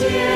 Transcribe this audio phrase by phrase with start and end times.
[0.00, 0.29] cheer.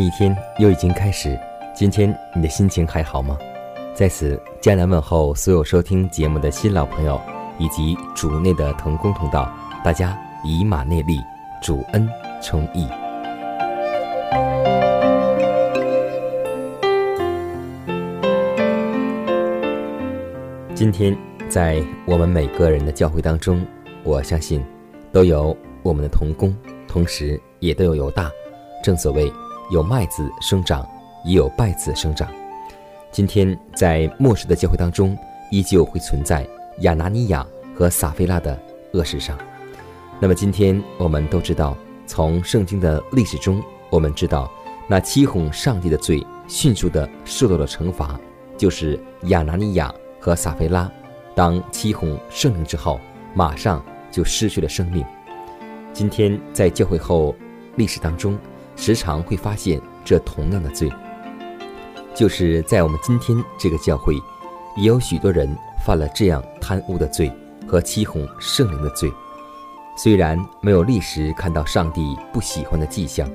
[0.00, 1.38] 一天又已经开始，
[1.74, 3.36] 今天你的心情还好吗？
[3.94, 7.20] 在此，艰难问候所有收听节目的新老朋友，
[7.58, 9.52] 以及主内的同工同道，
[9.84, 11.20] 大家以马内利，
[11.62, 12.08] 主恩
[12.40, 12.86] 充溢。
[20.74, 21.14] 今天，
[21.48, 23.62] 在我们每个人的教会当中，
[24.02, 24.64] 我相信
[25.12, 26.56] 都有我们的同工，
[26.88, 28.30] 同时也都有犹大。
[28.82, 29.30] 正所谓。
[29.70, 30.84] 有麦子生长，
[31.24, 32.28] 也有败子生长。
[33.12, 35.16] 今天在末世的教会当中，
[35.48, 36.44] 依旧会存在
[36.80, 38.60] 亚拿尼亚和撒菲拉的
[38.94, 39.38] 恶事上。
[40.18, 44.50] 那么今天我们都知道，从圣经的历史中，我们知道
[44.88, 48.18] 那欺哄上帝的罪迅速的受到了惩罚，
[48.56, 50.90] 就是亚拿尼亚和撒菲拉，
[51.36, 52.98] 当欺哄圣灵之后，
[53.34, 53.80] 马上
[54.10, 55.04] 就失去了生命。
[55.92, 57.32] 今天在教会后
[57.76, 58.36] 历史当中。
[58.80, 60.90] 时常会发现这同样的罪，
[62.14, 64.14] 就是在我们今天这个教会，
[64.74, 65.54] 也有许多人
[65.84, 67.30] 犯了这样贪污的罪
[67.68, 69.12] 和欺哄圣灵的罪。
[69.98, 73.30] 虽然没有历史看到上帝不喜欢的迹象，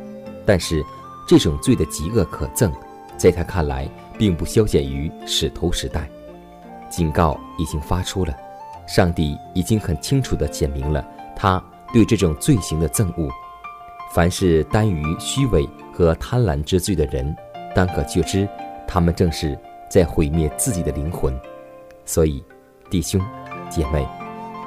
[0.47, 0.83] 但是
[1.27, 2.71] 这种罪的极恶可憎，
[3.15, 6.09] 在他看来并不消减于使徒时代。
[6.89, 8.35] 警告已经发出了，
[8.87, 11.63] 上帝已经很清楚地显明了他
[11.93, 13.29] 对这种罪行的憎恶。
[14.15, 17.35] 凡是耽于虚伪和贪婪之罪的人，
[17.75, 18.47] 当可觉知，
[18.87, 19.59] 他们正是
[19.89, 21.37] 在毁灭自己的灵魂。
[22.05, 22.41] 所以，
[22.89, 23.19] 弟兄
[23.69, 24.07] 姐妹，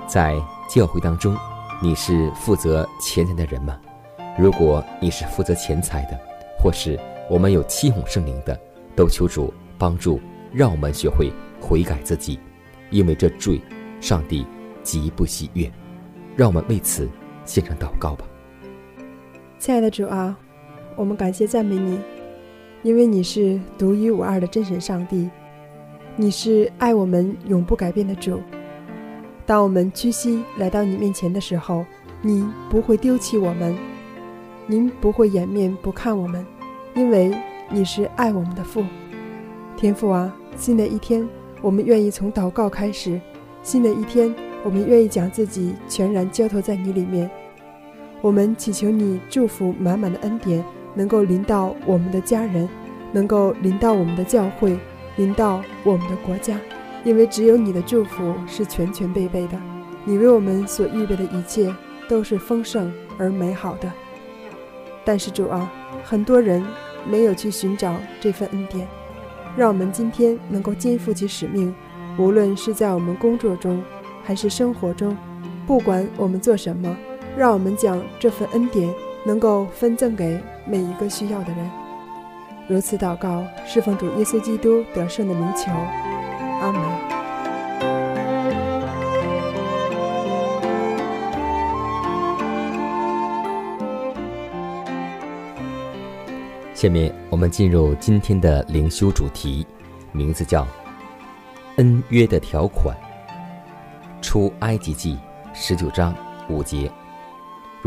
[0.06, 0.36] 在
[0.68, 1.34] 教会当中，
[1.82, 3.80] 你是负责钱财的人吗？
[4.38, 6.20] 如果你是负责钱财的，
[6.62, 7.00] 或是
[7.30, 8.54] 我们有欺哄圣灵的，
[8.94, 10.20] 都求主帮助，
[10.52, 12.38] 让我们学会悔改自己，
[12.90, 13.62] 因为这罪，
[13.98, 14.46] 上帝
[14.82, 15.72] 极不喜悦。
[16.36, 17.08] 让我们为此
[17.46, 18.26] 献上祷告吧。
[19.58, 20.38] 亲爱的主啊，
[20.94, 21.98] 我们感谢赞美你，
[22.84, 25.28] 因为你是独一无二的真神上帝，
[26.14, 28.40] 你是爱我们永不改变的主。
[29.44, 31.84] 当我们屈膝来到你面前的时候，
[32.22, 33.76] 你不会丢弃我们，
[34.68, 36.46] 您不会掩面不看我们，
[36.94, 37.34] 因为
[37.68, 38.84] 你是爱我们的父。
[39.76, 41.28] 天父啊，新的一天，
[41.60, 43.18] 我们愿意从祷告开始；
[43.64, 44.32] 新的一天，
[44.62, 47.28] 我们愿意将自己全然交托在你里面。
[48.20, 50.64] 我们祈求你祝福满满的恩典，
[50.94, 52.68] 能够临到我们的家人，
[53.12, 54.76] 能够临到我们的教会，
[55.16, 56.58] 临到我们的国家，
[57.04, 59.56] 因为只有你的祝福是全全备备的。
[60.04, 61.72] 你为我们所预备的一切
[62.08, 63.92] 都是丰盛而美好的。
[65.04, 65.70] 但是主啊，
[66.02, 66.64] 很多人
[67.08, 68.86] 没有去寻找这份恩典，
[69.56, 71.72] 让我们今天能够肩负起使命，
[72.18, 73.80] 无论是在我们工作中，
[74.24, 75.16] 还是生活中，
[75.68, 76.96] 不管我们做什么。
[77.38, 78.92] 让我们将这份恩典
[79.22, 81.70] 能够分赠给每一个需要的人。
[82.66, 85.70] 如此祷告，侍奉主耶稣基督得胜的名求，
[86.60, 86.82] 阿门。
[96.74, 99.64] 下面我们进入今天的灵修主题，
[100.10, 100.66] 名字叫
[101.78, 102.96] “恩约的条款”。
[104.20, 105.16] 出埃及记
[105.54, 106.12] 十九章
[106.48, 106.90] 五节。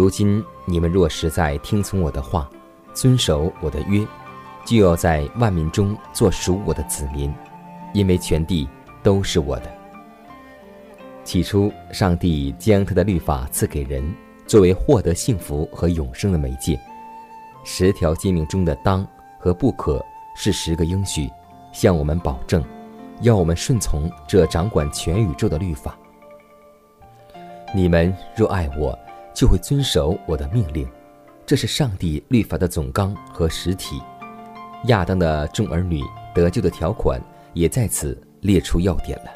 [0.01, 2.49] 如今你们若实在听从我的话，
[2.91, 4.03] 遵守我的约，
[4.65, 7.31] 就要在万民中做属我的子民，
[7.93, 8.67] 因为全地
[9.03, 9.71] 都是我的。
[11.23, 14.03] 起初，上帝将他的律法赐给人，
[14.47, 16.79] 作为获得幸福和永生的媒介。
[17.63, 19.07] 十条诫命中的“当”
[19.37, 20.03] 和“不可”
[20.35, 21.29] 是十个应许，
[21.71, 22.63] 向我们保证，
[23.21, 25.95] 要我们顺从这掌管全宇宙的律法。
[27.71, 28.97] 你们若爱我，
[29.33, 30.87] 就会遵守我的命令，
[31.45, 34.01] 这是上帝律法的总纲和实体。
[34.85, 36.01] 亚当的众儿女
[36.33, 37.21] 得救的条款
[37.53, 39.31] 也在此列出要点了。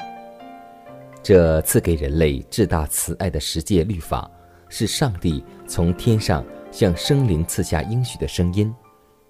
[1.22, 4.30] 这赐给人类至大慈爱的十诫律法，
[4.68, 8.72] 是上帝从天上向生灵赐下应许的声音。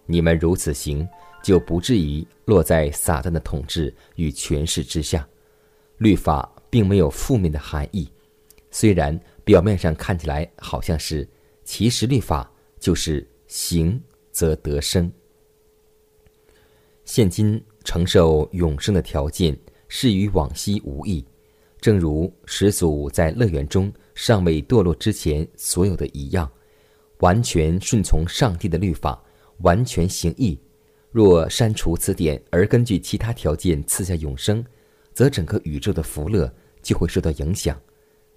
[0.04, 1.08] 你们如此行，
[1.42, 5.26] 就不至于落在撒旦的统治与权势之下。
[5.98, 8.08] 律法并没有负面的含义，
[8.70, 11.26] 虽然表面上看起来好像是，
[11.62, 14.02] 其实律法就是行
[14.32, 15.10] 则得生。
[17.04, 19.56] 现今承受永生的条件
[19.86, 21.24] 是与往昔无异，
[21.80, 26.50] 正如始祖在乐园中尚未堕落之前所有的一样，
[27.20, 29.22] 完全顺从上帝的律法，
[29.58, 30.58] 完全行义。
[31.12, 34.66] 若删除此点而根据其他条件赐下永生，
[35.14, 36.52] 则整个宇宙的福乐
[36.82, 37.80] 就会受到影响，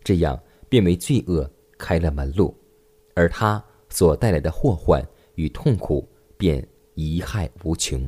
[0.04, 0.40] 这样
[0.70, 2.56] 便为罪恶开了门路，
[3.16, 5.06] 而他所带来的祸患
[5.36, 6.08] 与痛苦
[6.38, 8.08] 便贻害无穷。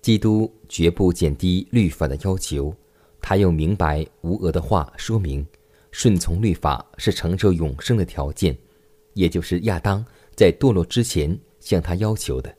[0.00, 2.74] 基督绝不减低律法的要求，
[3.20, 5.46] 他用明白无讹的话说明，
[5.90, 8.56] 顺从律法是承受永生的条件，
[9.14, 10.04] 也就是亚当
[10.34, 12.54] 在堕落之前向他要求的。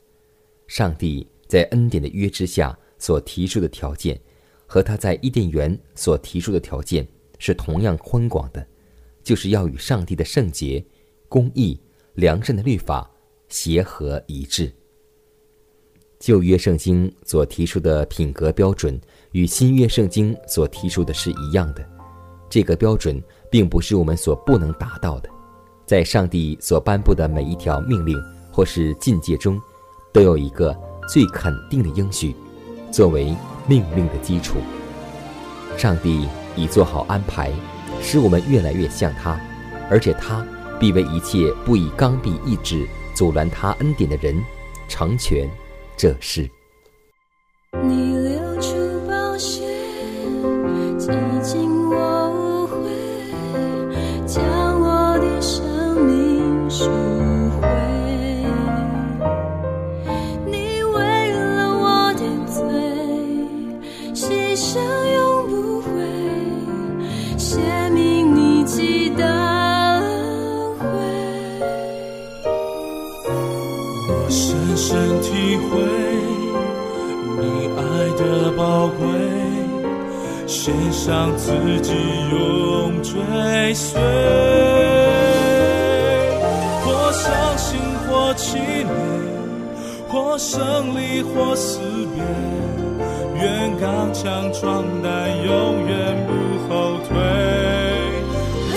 [0.66, 4.18] 上帝在恩典的约之下所提出的条件，
[4.66, 7.06] 和他在伊甸园所提出的条件
[7.44, 8.66] 是同样宽广的，
[9.22, 10.82] 就是要与上帝的圣洁、
[11.28, 11.78] 公义、
[12.14, 13.10] 良善的律法
[13.48, 14.72] 协和一致。
[16.18, 18.98] 旧约圣经所提出的品格标准
[19.32, 21.86] 与新约圣经所提出的是一样的，
[22.48, 25.28] 这个标准并不是我们所不能达到的。
[25.84, 28.18] 在上帝所颁布的每一条命令
[28.50, 29.60] 或是禁戒中，
[30.14, 30.74] 都有一个
[31.10, 32.34] 最肯定的应许，
[32.90, 33.36] 作为
[33.68, 34.56] 命令的基础。
[35.76, 36.26] 上帝
[36.56, 37.50] 已做好安排，
[38.00, 39.40] 使我们越来越像他，
[39.90, 40.46] 而且他
[40.78, 44.42] 必为一切不以刚愎意志阻拦他恩典的人
[44.88, 45.48] 成全。
[45.96, 46.50] 这事。
[81.54, 81.94] 自己
[82.30, 83.12] 永追
[83.74, 84.00] 随。
[86.84, 87.78] 或伤心，
[88.08, 88.90] 或气馁，
[90.08, 91.78] 或胜利，或死
[92.14, 92.22] 别，
[93.40, 96.32] 愿刚强壮胆，永远不
[96.68, 97.16] 后退。
[98.74, 98.76] 哦，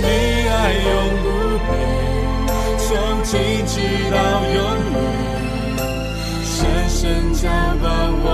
[0.00, 0.06] 你
[0.48, 0.52] 爱
[0.88, 0.90] 永
[1.22, 1.26] 不
[1.66, 1.70] 变。
[2.78, 2.88] 从
[3.24, 3.30] 今
[3.66, 3.74] 直
[4.10, 4.16] 到
[4.54, 4.56] 永
[4.94, 4.96] 远，
[6.44, 6.50] 深
[6.88, 7.00] 深
[7.34, 7.42] 浇
[7.80, 7.84] 灌
[8.24, 8.26] 我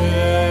[0.00, 0.49] 隔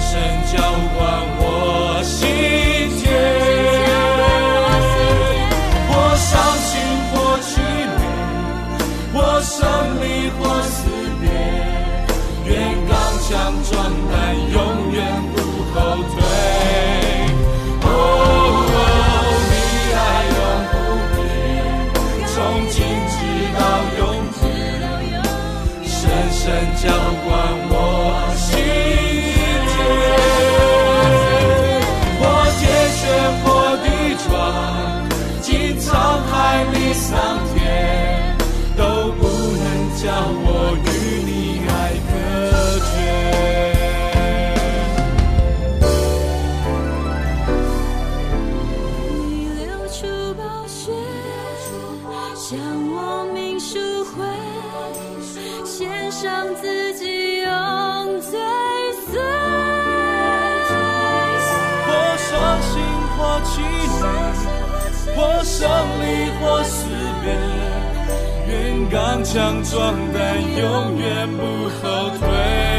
[0.00, 0.18] 声
[0.50, 0.98] 交换
[1.38, 1.42] 我
[2.02, 2.18] 心
[2.98, 3.02] 天
[5.88, 6.30] 我伤
[6.68, 6.72] 心
[7.12, 7.50] 我取
[7.98, 8.00] 名
[9.12, 9.58] 我生
[10.00, 10.04] 离
[10.38, 10.78] 或死
[11.20, 11.22] 别。
[12.46, 12.52] 愿
[12.88, 12.90] 刚
[13.20, 13.28] 强
[13.62, 13.70] 壮
[14.10, 14.12] 胆
[14.52, 14.56] 永
[14.92, 14.98] 远
[15.32, 15.36] 不
[15.72, 15.76] 后
[16.10, 16.12] 退。
[17.82, 17.86] 哦
[19.50, 19.52] 你
[19.94, 19.98] 爱
[20.36, 20.38] 永
[20.72, 20.74] 不
[21.14, 21.18] 变
[22.26, 22.34] 从
[22.70, 22.76] 今
[23.12, 23.14] 直
[23.56, 23.58] 到
[23.98, 24.00] 永
[24.42, 24.44] 远
[25.84, 25.92] 深
[26.32, 26.40] 深
[26.82, 26.84] 交
[27.22, 27.28] 换
[56.20, 58.32] 献上自己用最
[59.06, 59.18] 碎。
[61.86, 62.72] 或伤心，
[63.16, 64.02] 或气馁，
[65.16, 65.66] 或胜
[66.02, 66.04] 利，
[66.38, 66.84] 或死
[67.24, 67.32] 别，
[68.48, 70.18] 愿刚强壮胆，
[70.58, 71.40] 永远不
[71.80, 72.69] 后退。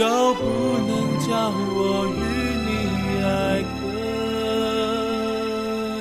[0.00, 2.20] 都不能将我与
[2.64, 2.68] 你
[3.22, 3.28] 爱
[3.76, 3.84] 隔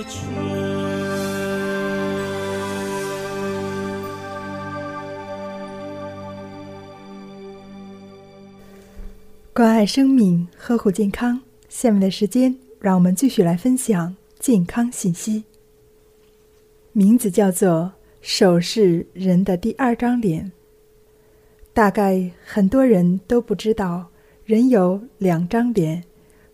[0.07, 0.15] 绝。
[9.53, 11.41] 关爱生命，呵护健康。
[11.67, 15.43] 下面的时间，让我们继续来分享健康信息。
[16.93, 17.91] 名字叫做
[18.23, 20.49] “手是人的第二张脸”。
[21.73, 24.09] 大概很多人都不知道，
[24.43, 26.03] 人有两张脸，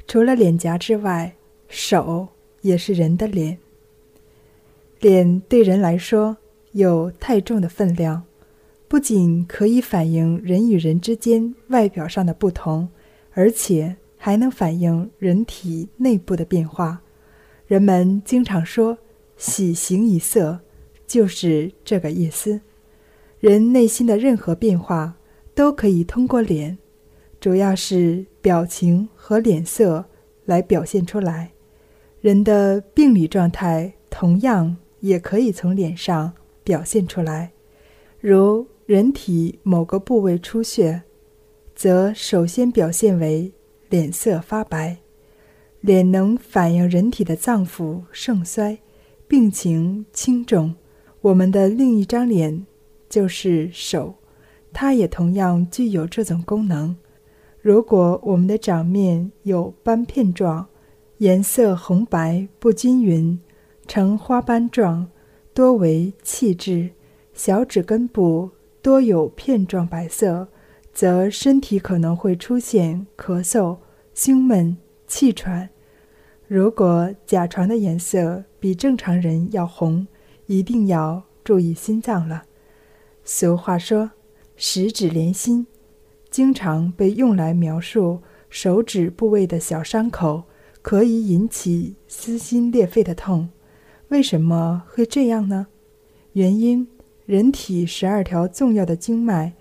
[0.07, 1.33] 除了脸颊之外，
[1.67, 2.27] 手
[2.61, 3.57] 也是人的脸。
[4.99, 6.37] 脸对人来说
[6.71, 8.23] 有太重的分量，
[8.87, 12.87] 不仅可以反映人与人之间外表上的不同，
[13.33, 17.01] 而且还能反映人体内部的变化。
[17.67, 18.97] 人们经常说
[19.37, 20.59] “喜形于色”，
[21.07, 22.61] 就是这个意思。
[23.47, 25.13] 人内心的任何变化
[25.53, 26.75] 都可以通过脸，
[27.39, 30.03] 主要是表情和脸色
[30.45, 31.51] 来表现出来。
[32.21, 36.33] 人的病理状态同样也可以从脸上
[36.63, 37.51] 表现出来，
[38.19, 41.03] 如人体某个部位出血，
[41.75, 43.53] 则首先表现为
[43.91, 44.97] 脸色发白。
[45.81, 48.79] 脸能反映人体的脏腑盛衰、
[49.27, 50.73] 病情轻重。
[51.21, 52.65] 我们的另一张脸
[53.15, 54.13] 就是手，
[54.73, 56.93] 它也同样具有这种功能。
[57.61, 60.67] 如果我们的掌面有斑片状，
[61.19, 63.39] 颜色红白不均匀，
[63.87, 65.07] 呈花斑状，
[65.53, 66.89] 多为气滞；
[67.33, 70.49] 小指根部多有片状白色，
[70.91, 73.77] 则身体可能会出现咳嗽、
[74.13, 74.75] 胸闷、
[75.07, 75.69] 气喘。
[76.49, 80.05] 如果甲床的颜色比正常人要红，
[80.47, 82.43] 一定要注意心脏了。
[83.27, 84.11] 俗话说
[84.55, 85.65] “十指连心”，
[86.29, 90.43] 经常被用来描述手指部位的小伤口，
[90.83, 93.49] 可以引起撕心裂肺的痛。
[94.09, 95.65] 为什么会这样呢？
[96.33, 96.87] 原因：
[97.25, 99.53] 人体十二条重要的经脉，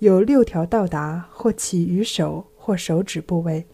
[0.00, 3.64] 有六条到达或起于手或手指部位。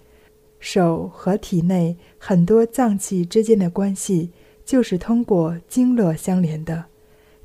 [0.61, 4.31] 手和体内很多脏器之间的关系，
[4.67, 6.85] 就是通过经络相连的。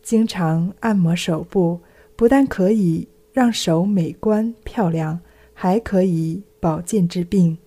[0.02, 1.80] 经常按摩手部，
[2.24, 5.20] 不但可以让手美观漂亮，
[5.54, 7.58] 还可以保健治病。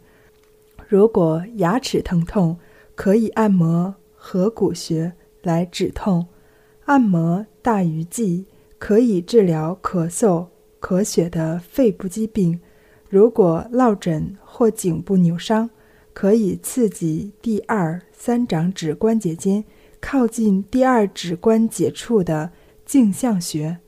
[0.88, 2.56] 如果牙齿疼痛，
[2.94, 6.24] 可以按摩合谷穴来止痛；
[6.86, 8.46] 按摩大鱼际
[8.78, 10.46] 可以治疗咳嗽、
[10.80, 12.58] 咳血的肺部疾病。
[13.10, 15.68] 如果落枕或颈部扭伤，
[16.14, 19.62] 可以刺激第二、三掌指关节间
[20.00, 22.52] 靠近第二指关节处的
[22.86, 23.80] 颈项穴。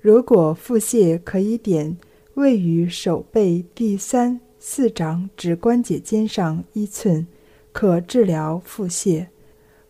[0.00, 1.96] 如果腹泻，可以点
[2.34, 7.26] 位于手背第三、四掌指关节尖上一寸，
[7.70, 9.26] 可治疗腹泻。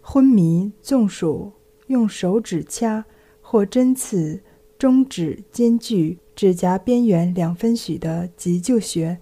[0.01, 1.53] 昏迷、中暑，
[1.87, 3.05] 用手指掐
[3.41, 4.41] 或针刺
[4.79, 6.19] 中指间距。
[6.35, 9.19] 指甲边缘两分许的急救穴，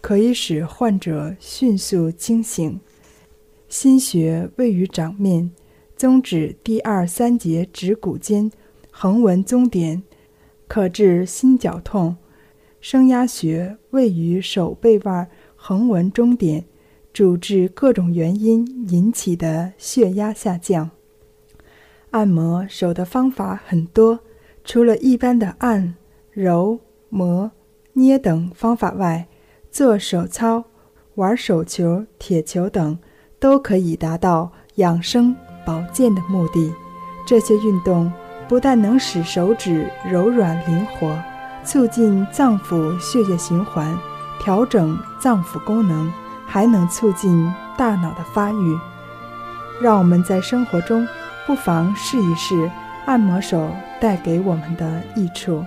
[0.00, 2.80] 可以使患者迅速清醒。
[3.68, 5.50] 心穴位于掌面，
[5.94, 8.50] 中指第二、三节指骨间，
[8.90, 10.02] 横纹中点，
[10.66, 12.16] 可治心绞痛。
[12.80, 16.64] 升压穴位于手背腕横纹中点，
[17.12, 20.90] 主治各种原因引起的血压下降。
[22.10, 24.20] 按摩手的方法很多，
[24.64, 25.94] 除了一般的按。
[26.36, 26.80] 揉、
[27.10, 27.52] 摩、
[27.92, 29.28] 捏等方法外，
[29.70, 30.64] 做手操、
[31.14, 32.98] 玩手球、铁球等，
[33.38, 35.32] 都可以达到养生
[35.64, 36.72] 保健的目的。
[37.24, 38.12] 这些运动
[38.48, 41.16] 不但能使手指柔软灵活，
[41.64, 43.96] 促进脏腑血液循环，
[44.40, 46.12] 调整脏腑功能，
[46.46, 48.78] 还能促进大脑的发育。
[49.80, 51.06] 让我们在生活中
[51.46, 52.70] 不妨试一试
[53.06, 53.68] 按摩手
[54.00, 55.64] 带给我们的益处。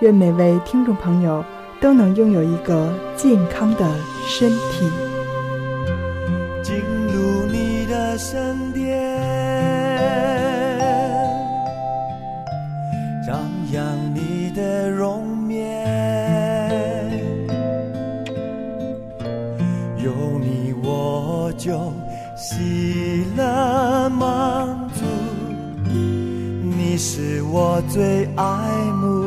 [0.00, 1.44] 愿每位听众朋友
[1.80, 3.86] 都能拥有一个健康的
[4.26, 5.09] 身体。
[27.90, 28.44] 最爱
[29.02, 29.19] 慕。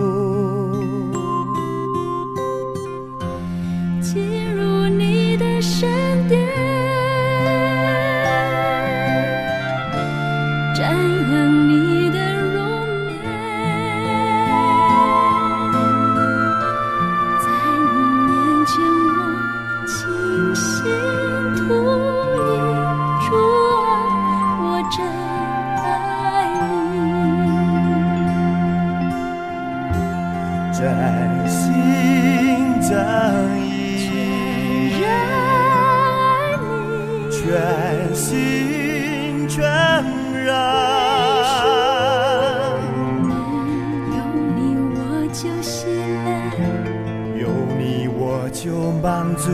[49.36, 49.52] 足，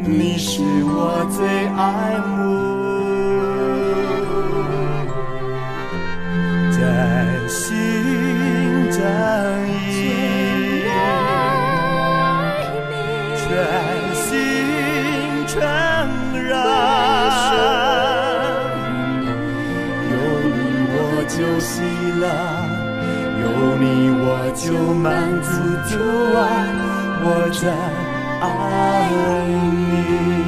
[0.00, 2.36] 你是我最爱慕。
[6.72, 6.78] 真
[7.48, 7.60] 心
[8.90, 9.00] 真
[9.80, 10.84] 意，
[13.36, 13.44] 全
[14.14, 14.24] 心
[15.46, 15.54] 全
[16.46, 16.46] 然。
[20.10, 20.54] 有你
[20.92, 20.94] 我
[21.28, 21.70] 就喜
[22.20, 22.24] 乐，
[23.40, 23.44] 有
[23.80, 23.84] 你
[24.20, 24.24] 我
[24.54, 25.04] 就满
[25.42, 25.46] 足
[25.88, 25.92] 主
[26.36, 26.38] 啊，
[27.24, 27.64] 我在
[28.40, 29.10] 爱
[29.72, 30.45] 你。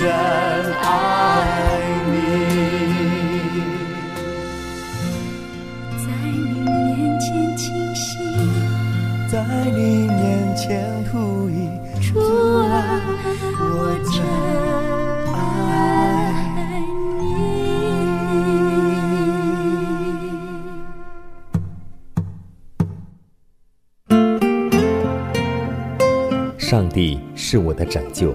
[0.00, 0.16] 真爱
[2.06, 2.12] 你。
[5.98, 8.08] 在你面前倾心，
[9.28, 11.68] 在你面前吐一
[12.00, 12.72] 主啊，
[13.60, 14.16] 我真
[15.34, 15.38] 爱
[17.18, 17.20] 你。
[26.58, 28.34] 上帝是我的拯救，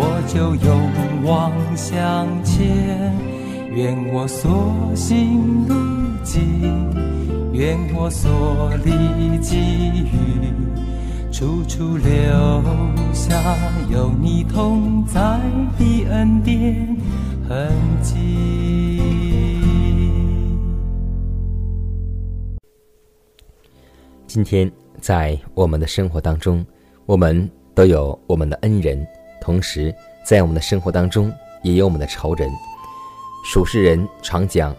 [0.00, 3.12] 我就勇往向前。
[3.74, 5.74] 愿我所行路
[6.22, 6.40] 径，
[7.52, 8.92] 愿我所立
[9.38, 9.56] 给
[10.04, 10.12] 予，
[11.32, 12.08] 处处留
[13.12, 13.34] 下
[13.90, 15.40] 有你同在
[15.76, 16.96] 的恩典
[17.48, 18.14] 痕迹。
[24.26, 24.44] 今。
[24.44, 26.64] 天在我们的生活当中，
[27.06, 29.06] 我们都有我们的恩人，
[29.40, 32.50] 同时在我们的生活当中也有我们的仇人。
[33.44, 34.74] 属世人常讲，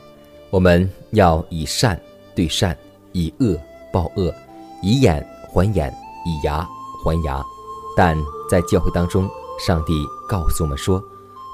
[0.49, 1.99] 我们要以善
[2.35, 2.77] 对善，
[3.13, 3.59] 以恶
[3.91, 4.33] 报恶，
[4.81, 5.91] 以眼还眼，
[6.25, 6.67] 以牙
[7.03, 7.43] 还牙。
[7.95, 8.17] 但
[8.49, 9.27] 在教会当中，
[9.59, 9.93] 上帝
[10.27, 11.03] 告诉我们说，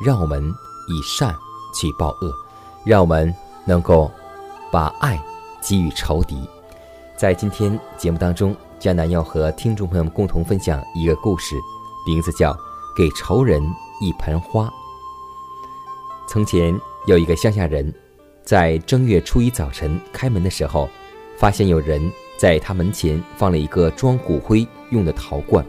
[0.04, 0.44] 让我们
[0.90, 1.34] 以善
[1.74, 2.34] 去报恶，
[2.86, 3.34] 让我们
[3.66, 4.12] 能够
[4.72, 5.20] 把爱
[5.62, 6.48] 给予仇敌。
[7.16, 11.56] 在今天节目当中，江南要和听众朋友们共同分享一个故事，
[12.06, 12.54] 名字叫
[12.96, 13.62] 《给仇人
[14.00, 14.68] 一盆花》。
[16.30, 16.74] 从前
[17.08, 17.94] 有一个乡下人，
[18.44, 20.90] 在正月初一早晨开门的时候，
[21.38, 25.66] 发现有人在他门前放了一个装骨灰用的陶罐。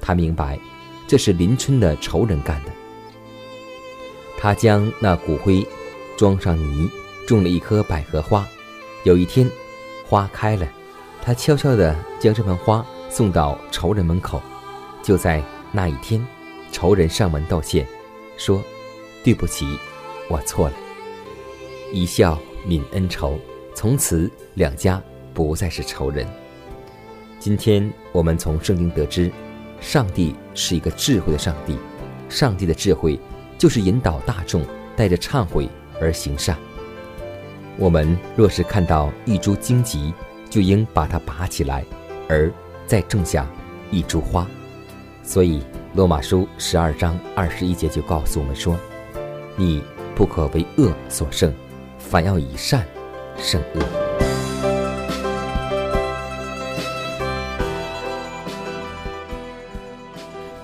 [0.00, 0.58] 他明白，
[1.06, 2.70] 这是邻村的仇人干的。
[4.36, 5.66] 他将那骨灰
[6.16, 6.88] 装上泥，
[7.26, 8.46] 种了一棵百合花。
[9.04, 9.50] 有一天，
[10.06, 10.68] 花开了，
[11.22, 14.40] 他悄悄地将这盆花送到仇人门口。
[15.02, 16.24] 就在那一天，
[16.78, 17.84] 仇人上门道歉，
[18.36, 18.62] 说
[19.24, 19.66] ：“对不起。”
[20.30, 20.74] 我错了，
[21.92, 22.38] 一笑
[22.68, 23.36] 泯恩仇，
[23.74, 25.02] 从此两家
[25.34, 26.24] 不再是仇人。
[27.40, 29.28] 今天我们从圣经得知，
[29.80, 31.76] 上帝是一个智慧的上帝，
[32.28, 33.18] 上帝的智慧
[33.58, 34.64] 就是引导大众
[34.94, 35.68] 带着忏悔
[36.00, 36.56] 而行善。
[37.76, 40.14] 我们若是看到一株荆棘，
[40.48, 41.84] 就应把它拔起来，
[42.28, 42.48] 而
[42.86, 43.50] 再种下
[43.90, 44.46] 一株花。
[45.24, 45.60] 所以
[45.94, 48.78] 罗马书十二章二十一节就告诉我们说
[49.56, 49.82] ：“你。”
[50.18, 51.54] 不可为恶所胜，
[51.96, 52.84] 反要以善
[53.36, 53.80] 胜恶。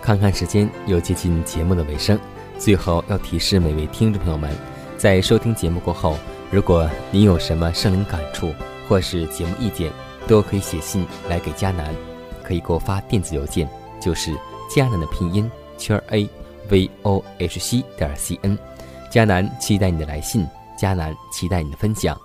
[0.02, 2.18] 看看时间，又接近节目的尾声，
[2.58, 4.50] 最后要提示每位听众朋友们，
[4.96, 6.18] 在收听节目过后，
[6.50, 8.52] 如果您有什么圣灵感触
[8.88, 9.92] 或是节目意见，
[10.26, 11.94] 都可以写信来给迦南，
[12.42, 13.68] 可以给我发电子邮件，
[14.00, 14.36] 就是
[14.68, 16.28] 迦南的拼音圈 a
[16.68, 18.58] v o h c 点 c n。
[19.10, 20.46] 迦南期待你的来信，
[20.78, 22.20] 迦南期待你的分享，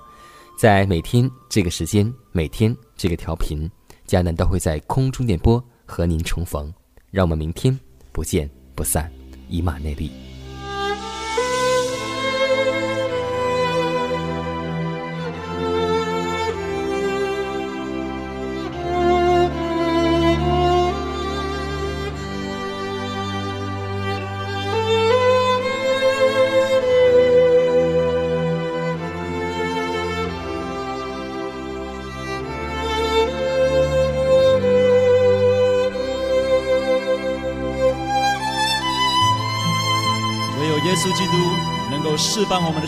[0.58, 3.70] 在每天这个时间，每天这个调频，
[4.08, 6.74] 迦南都会在空中电波和您重逢，
[7.12, 7.78] 让我们明天
[8.12, 9.12] 不见不散，
[9.50, 10.29] 以马内利。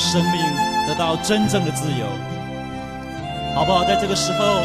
[0.02, 0.42] 生命，
[0.88, 2.08] 得到真正的自由，
[3.54, 3.84] 好不好？
[3.86, 4.64] 在这个时候，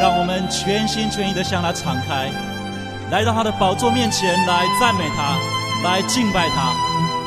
[0.00, 2.30] 让我们全心全意的向他敞开，
[3.10, 5.36] 来到他的宝座面前，来赞美他，
[5.82, 6.72] 来敬拜他，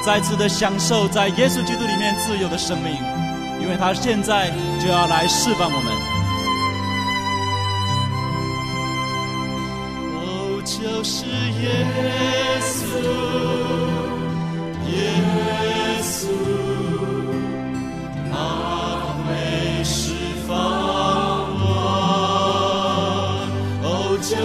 [0.03, 2.95] 再次的享受在耶稣基督里面自由的生命，
[3.61, 5.91] 因为他现在就要来释放我们。
[10.15, 11.25] 哦，就是
[11.61, 11.85] 耶
[12.61, 13.98] 稣，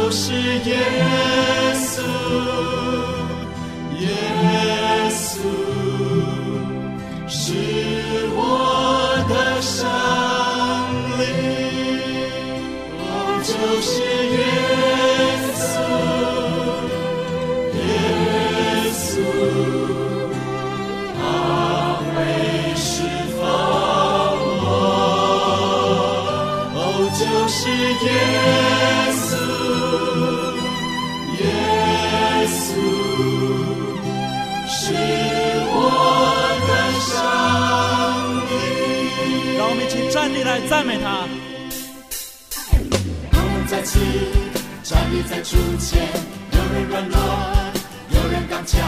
[0.05, 0.77] 就是耶
[1.77, 2.03] 稣，
[4.01, 4.07] 耶
[5.09, 5.41] 稣
[7.27, 7.55] 是
[8.37, 8.39] 我
[9.31, 9.89] 的生
[11.19, 11.23] 灵，
[12.99, 13.03] 我
[13.43, 13.49] 就
[13.81, 13.93] 是
[14.29, 14.39] 耶
[15.57, 15.73] 稣，
[17.81, 17.83] 耶
[18.93, 19.09] 稣，
[21.17, 21.19] 他
[22.05, 22.13] 会
[22.77, 22.87] 释
[23.41, 23.43] 放
[24.61, 24.69] 我，
[26.75, 26.77] 哦，
[27.19, 27.57] 就是
[28.05, 28.74] 耶。
[40.11, 41.27] 站立来赞美他。
[43.33, 43.99] 我们再次
[44.85, 46.07] 站立在主前，
[46.53, 47.19] 有人软弱，
[48.11, 48.79] 有人刚强，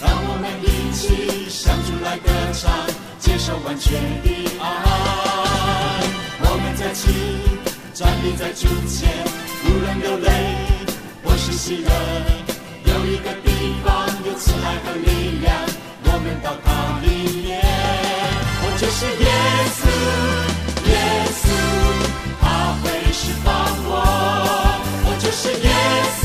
[0.00, 2.72] 让我们一起向主来歌唱，
[3.20, 4.26] 接受完全的
[4.58, 4.64] 爱。
[6.40, 7.12] 我们再次
[7.92, 9.08] 站立在主前，
[9.66, 10.28] 无论流泪
[10.77, 10.77] 或
[11.50, 11.90] 是喜乐，
[12.84, 13.48] 有一个地
[13.82, 15.50] 方有慈爱和力量，
[16.04, 17.62] 我们到它里面，
[18.60, 19.26] 我就是耶
[19.78, 19.80] 稣，
[20.90, 20.92] 耶
[21.32, 21.42] 稣。
[22.38, 22.44] 他
[22.82, 23.48] 会释放
[23.88, 23.90] 我，
[25.06, 25.68] 我就是耶
[26.20, 26.22] 稣，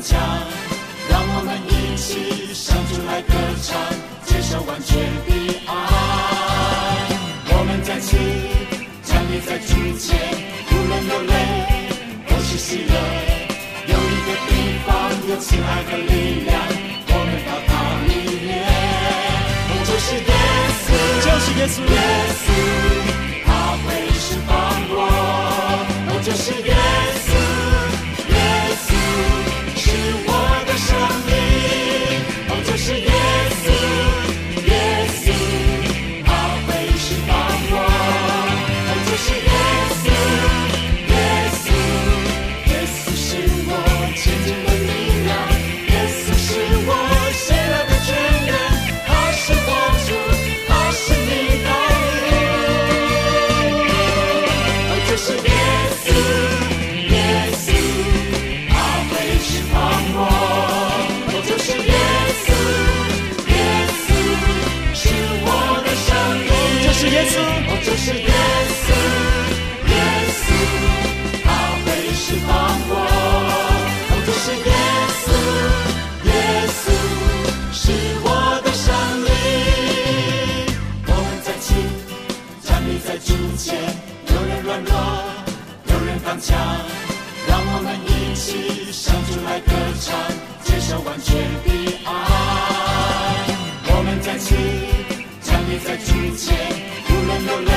[0.00, 0.18] 强。
[1.10, 3.76] 让我们一起向主来歌唱，
[4.24, 5.30] 接受完全的
[5.66, 5.70] 爱。
[7.48, 8.16] 我们在起
[9.04, 10.16] 站立在主前，
[10.70, 11.34] 无论流泪
[12.28, 12.94] 或是喜乐，
[13.88, 14.50] 有一个地
[14.86, 14.88] 方
[15.28, 16.54] 有慈爱和力量，
[17.08, 17.70] 我们到它
[18.06, 18.10] 里
[18.46, 18.50] 面。
[19.84, 20.32] 就是耶
[20.82, 20.88] 稣，
[21.26, 21.96] 就是耶稣，耶
[22.42, 22.46] 稣，
[88.92, 90.14] 向主来歌唱，
[90.64, 91.68] 接受完全的
[92.04, 92.10] 爱。
[93.88, 94.54] 我们在此
[95.40, 96.52] 站立在主前，
[97.08, 97.72] 无论流泪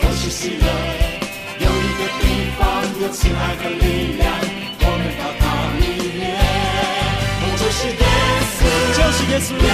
[0.00, 0.66] 或是喜乐，
[1.60, 2.60] 有一个地方
[3.00, 4.26] 有亲爱和力量，
[4.80, 5.46] 我们到它
[5.78, 5.86] 里
[6.18, 6.26] 面。
[7.42, 8.04] 我就是耶
[8.50, 8.58] 稣，
[8.98, 9.70] 就是耶稣，耶